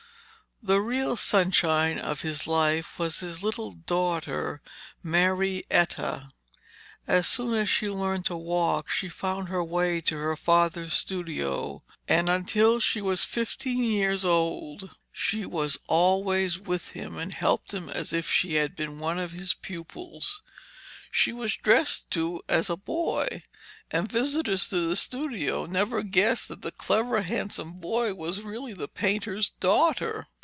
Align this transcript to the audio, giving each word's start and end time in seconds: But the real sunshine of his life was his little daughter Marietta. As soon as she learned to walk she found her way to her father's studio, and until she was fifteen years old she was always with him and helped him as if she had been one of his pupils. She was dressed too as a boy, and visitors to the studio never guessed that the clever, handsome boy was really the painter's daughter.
But 0.63 0.73
the 0.75 0.81
real 0.81 1.15
sunshine 1.17 1.97
of 1.97 2.21
his 2.21 2.45
life 2.45 2.99
was 2.99 3.21
his 3.21 3.41
little 3.41 3.71
daughter 3.71 4.61
Marietta. 5.01 6.29
As 7.07 7.25
soon 7.27 7.55
as 7.55 7.67
she 7.67 7.89
learned 7.89 8.27
to 8.27 8.37
walk 8.37 8.87
she 8.87 9.09
found 9.09 9.49
her 9.49 9.63
way 9.63 10.01
to 10.01 10.17
her 10.17 10.35
father's 10.35 10.93
studio, 10.93 11.81
and 12.07 12.29
until 12.29 12.79
she 12.79 13.01
was 13.01 13.25
fifteen 13.25 13.83
years 13.85 14.23
old 14.23 14.95
she 15.11 15.47
was 15.47 15.79
always 15.87 16.59
with 16.59 16.89
him 16.89 17.17
and 17.17 17.33
helped 17.33 17.73
him 17.73 17.89
as 17.89 18.13
if 18.13 18.29
she 18.29 18.53
had 18.53 18.75
been 18.75 18.99
one 18.99 19.17
of 19.17 19.31
his 19.31 19.55
pupils. 19.55 20.43
She 21.09 21.33
was 21.33 21.55
dressed 21.57 22.07
too 22.11 22.39
as 22.47 22.69
a 22.69 22.77
boy, 22.77 23.41
and 23.89 24.11
visitors 24.11 24.69
to 24.69 24.87
the 24.87 24.95
studio 24.95 25.65
never 25.65 26.03
guessed 26.03 26.49
that 26.49 26.61
the 26.61 26.71
clever, 26.71 27.23
handsome 27.23 27.79
boy 27.79 28.13
was 28.13 28.43
really 28.43 28.73
the 28.73 28.87
painter's 28.87 29.49
daughter. 29.59 30.27